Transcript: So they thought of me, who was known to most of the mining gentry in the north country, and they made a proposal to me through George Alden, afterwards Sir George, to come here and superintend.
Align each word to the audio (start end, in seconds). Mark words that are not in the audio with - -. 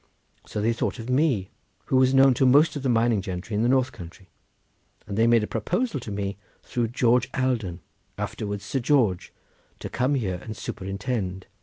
So 0.47 0.61
they 0.61 0.73
thought 0.73 0.97
of 0.97 1.11
me, 1.11 1.51
who 1.85 1.97
was 1.97 2.11
known 2.15 2.33
to 2.33 2.45
most 2.47 2.75
of 2.75 2.81
the 2.81 2.89
mining 2.89 3.21
gentry 3.21 3.55
in 3.55 3.61
the 3.61 3.69
north 3.69 3.91
country, 3.91 4.29
and 5.05 5.15
they 5.15 5.27
made 5.27 5.43
a 5.43 5.47
proposal 5.47 5.99
to 5.99 6.09
me 6.11 6.37
through 6.63 6.87
George 6.87 7.29
Alden, 7.35 7.81
afterwards 8.17 8.65
Sir 8.65 8.79
George, 8.79 9.31
to 9.77 9.89
come 9.91 10.15
here 10.15 10.39
and 10.43 10.57
superintend. 10.57 11.45